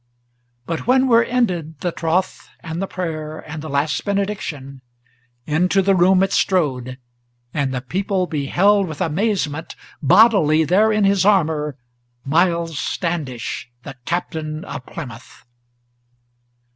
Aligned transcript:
But 0.65 0.87
when 0.87 1.07
were 1.07 1.23
ended 1.23 1.81
the 1.81 1.91
troth 1.91 2.49
and 2.61 2.81
the 2.81 2.87
prayer 2.87 3.37
and 3.37 3.61
the 3.61 3.69
last 3.69 4.03
benediction, 4.03 4.81
Into 5.45 5.83
the 5.83 5.93
room 5.93 6.23
it 6.23 6.31
strode, 6.33 6.97
and 7.53 7.71
the 7.71 7.81
people 7.81 8.25
beheld 8.25 8.87
with 8.87 8.99
amazement 8.99 9.75
Bodily 10.01 10.63
there 10.63 10.91
in 10.91 11.03
his 11.03 11.23
armor 11.23 11.77
Miles 12.25 12.79
Standish, 12.79 13.69
the 13.83 13.95
Captain 14.05 14.65
of 14.65 14.87
Plymouth! 14.87 15.45